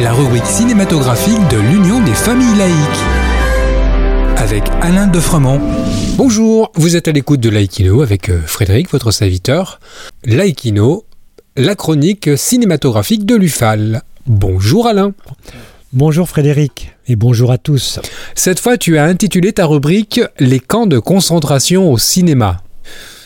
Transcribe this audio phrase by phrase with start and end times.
[0.00, 2.74] La rubrique cinématographique de l'Union des familles laïques.
[4.36, 5.60] Avec Alain Defremont.
[6.16, 9.78] Bonjour, vous êtes à l'écoute de Laïkino avec euh, Frédéric, votre serviteur.
[10.24, 11.04] Laïkino,
[11.56, 14.02] la chronique cinématographique de l'UFAL.
[14.26, 15.12] Bonjour Alain.
[15.92, 18.00] Bonjour Frédéric et bonjour à tous.
[18.34, 22.62] Cette fois, tu as intitulé ta rubrique Les camps de concentration au cinéma.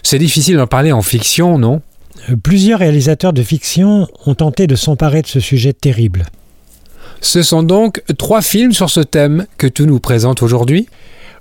[0.02, 1.80] C'est difficile d'en parler en fiction, non?
[2.42, 6.26] Plusieurs réalisateurs de fiction ont tenté de s'emparer de ce sujet terrible.
[7.20, 10.88] Ce sont donc trois films sur ce thème que tu nous présentes aujourd'hui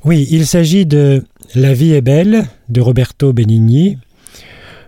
[0.05, 1.23] Oui, il s'agit de
[1.55, 3.97] La vie est belle de Roberto Benigni,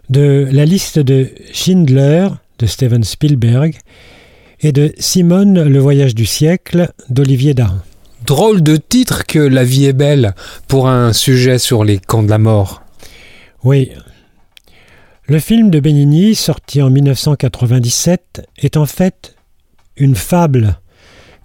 [0.10, 2.28] de La liste de Schindler
[2.60, 3.76] de Steven Spielberg
[4.62, 7.80] et de Simone le voyage du siècle d'Olivier Dahan.
[8.26, 10.34] Drôle de titre que La vie est belle
[10.68, 12.84] pour un sujet sur les camps de la mort.
[13.64, 13.92] Oui.
[15.26, 19.38] Le film de Benigni, sorti en 1997, est en fait
[19.96, 20.82] une fable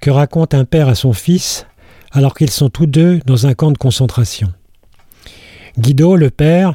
[0.01, 1.65] que raconte un père à son fils
[2.11, 4.53] alors qu'ils sont tous deux dans un camp de concentration.
[5.79, 6.75] Guido, le père,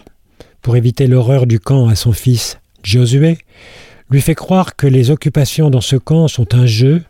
[0.62, 3.38] pour éviter l'horreur du camp à son fils Josué,
[4.10, 7.04] lui fait croire que les occupations dans ce camp sont un jeu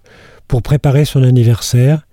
[0.47, 2.07] pour préparer son anniversaire,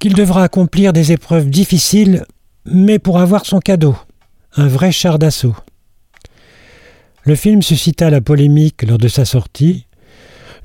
[0.00, 2.26] qu'il devra accomplir des épreuves difficiles,
[2.66, 3.96] mais pour avoir son cadeau,
[4.54, 5.56] un vrai char d'assaut.
[7.26, 9.86] Le film suscita la polémique lors de sa sortie,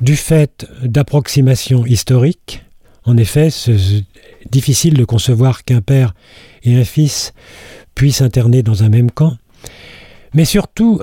[0.01, 2.65] du fait d'approximations historiques.
[3.05, 4.03] En effet, c'est
[4.51, 6.13] difficile de concevoir qu'un père
[6.63, 7.33] et un fils
[7.95, 9.37] puissent interner dans un même camp,
[10.33, 11.01] mais surtout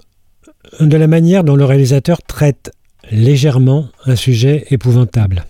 [0.79, 2.71] de la manière dont le réalisateur traite
[3.11, 5.47] légèrement un sujet épouvantable.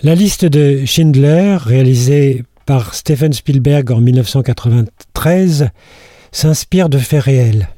[0.00, 5.68] La liste de Schindler, réalisée par Steven Spielberg en 1993,
[6.32, 7.68] s'inspire de faits réels.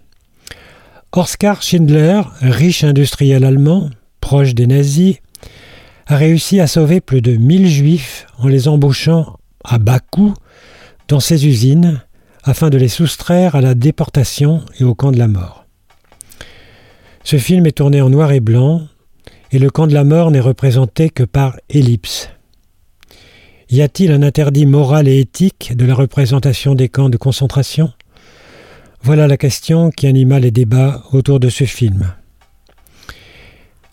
[1.16, 3.88] Oskar Schindler, riche industriel allemand,
[4.20, 5.18] proche des nazis,
[6.08, 10.34] a réussi à sauver plus de 1000 juifs en les embauchant à bas coût
[11.06, 12.02] dans ses usines
[12.42, 15.66] afin de les soustraire à la déportation et au camp de la mort.
[17.22, 18.82] Ce film est tourné en noir et blanc
[19.52, 22.28] et le camp de la mort n'est représenté que par ellipse.
[23.70, 27.92] Y a-t-il un interdit moral et éthique de la représentation des camps de concentration?
[29.04, 32.14] Voilà la question qui anima les débats autour de ce film.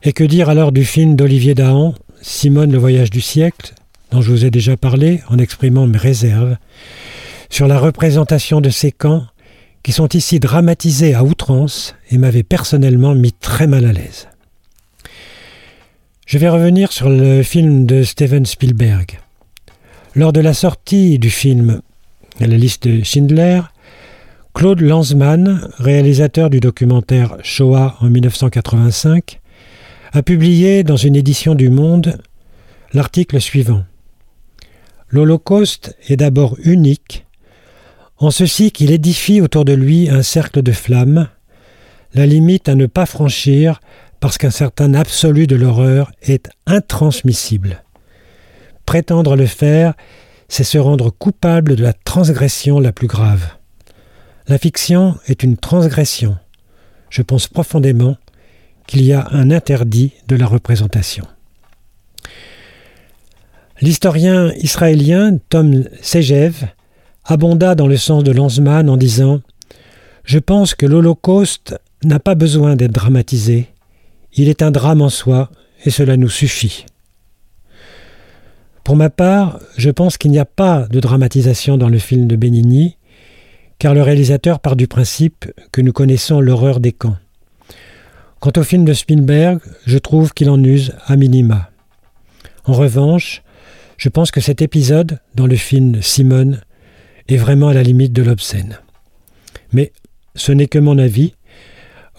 [0.04, 3.74] Et que dire alors du film d'Olivier Dahan, Simone le voyage du siècle,
[4.12, 6.56] dont je vous ai déjà parlé en exprimant mes réserves,
[7.50, 9.26] sur la représentation de ces camps
[9.84, 14.30] qui sont ici dramatisés à outrance et m'avaient personnellement mis très mal à l'aise.
[16.26, 19.20] Je vais revenir sur le film de Steven Spielberg.
[20.16, 21.82] Lors de la sortie du film
[22.40, 23.62] la liste de Schindler,
[24.54, 29.40] Claude Lanzmann, réalisateur du documentaire Shoah en 1985,
[30.12, 32.18] a publié dans une édition du Monde
[32.94, 33.84] l'article suivant.
[35.10, 37.26] L'Holocauste est d'abord unique,
[38.18, 41.30] en ceci qu'il édifie autour de lui un cercle de flammes,
[42.14, 43.80] la limite à ne pas franchir
[44.20, 47.84] parce qu'un certain absolu de l'horreur est intransmissible.
[48.86, 49.94] Prétendre le faire,
[50.50, 53.61] c'est se rendre coupable de la transgression la plus grave.
[54.48, 56.38] La fiction est une transgression.
[57.10, 58.18] Je pense profondément
[58.88, 61.26] qu'il y a un interdit de la représentation.
[63.82, 66.68] L'historien israélien Tom Segev
[67.26, 69.42] abonda dans le sens de Lanzmann en disant
[70.24, 73.68] Je pense que l'Holocauste n'a pas besoin d'être dramatisé.
[74.34, 75.50] Il est un drame en soi
[75.86, 76.86] et cela nous suffit.
[78.84, 82.36] Pour ma part, je pense qu'il n'y a pas de dramatisation dans le film de
[82.36, 82.98] Benigni,
[83.82, 87.16] car le réalisateur part du principe que nous connaissons l'horreur des camps.
[88.40, 91.72] Quant au film de Spielberg, je trouve qu'il en use à minima.
[92.66, 93.42] En revanche,
[93.98, 96.62] je pense que cet épisode, dans le film Simone,
[97.28, 98.78] est vraiment à la limite de l'obscène.
[99.74, 99.92] Mais
[100.36, 101.34] ce n'est que mon avis.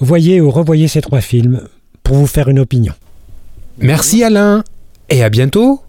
[0.00, 1.68] Voyez ou revoyez ces trois films
[2.02, 2.94] pour vous faire une opinion.
[3.78, 4.64] Merci Alain
[5.10, 5.80] et à bientôt.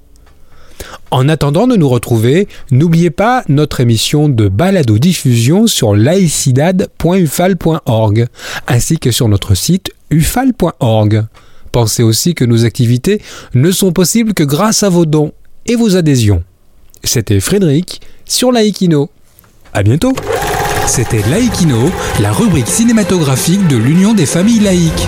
[1.12, 8.28] En attendant de nous retrouver, n'oubliez pas notre émission de balado diffusion sur laicidad.ufal.org
[8.68, 11.26] ainsi que sur notre site ufal.org.
[11.72, 13.22] Pensez aussi que nos activités
[13.54, 15.32] ne sont possibles que grâce à vos dons
[15.66, 16.44] et vos adhésions.
[17.04, 19.10] C'était Frédéric sur Laïkino.
[19.74, 20.14] À bientôt.
[20.86, 21.90] C'était Laïkino,
[22.22, 25.08] la rubrique cinématographique de l'Union des familles laïques.